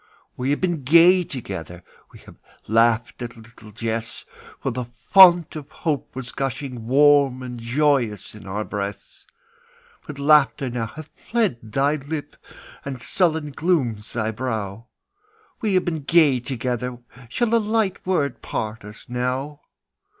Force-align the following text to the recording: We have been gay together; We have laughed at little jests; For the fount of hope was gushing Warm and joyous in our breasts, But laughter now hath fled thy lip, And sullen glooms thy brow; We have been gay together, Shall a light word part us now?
We 0.35 0.49
have 0.49 0.59
been 0.61 0.81
gay 0.81 1.23
together; 1.23 1.83
We 2.11 2.17
have 2.21 2.37
laughed 2.67 3.21
at 3.21 3.37
little 3.37 3.69
jests; 3.69 4.25
For 4.59 4.71
the 4.71 4.85
fount 5.11 5.55
of 5.55 5.69
hope 5.69 6.15
was 6.15 6.31
gushing 6.31 6.87
Warm 6.87 7.43
and 7.43 7.59
joyous 7.59 8.33
in 8.33 8.47
our 8.47 8.63
breasts, 8.63 9.27
But 10.07 10.17
laughter 10.17 10.71
now 10.71 10.87
hath 10.87 11.11
fled 11.29 11.59
thy 11.61 11.97
lip, 11.97 12.35
And 12.83 12.99
sullen 12.99 13.51
glooms 13.51 14.13
thy 14.13 14.31
brow; 14.31 14.87
We 15.61 15.75
have 15.75 15.85
been 15.85 16.01
gay 16.01 16.39
together, 16.39 16.97
Shall 17.29 17.53
a 17.53 17.59
light 17.61 18.03
word 18.03 18.41
part 18.41 18.83
us 18.83 19.07
now? 19.07 19.61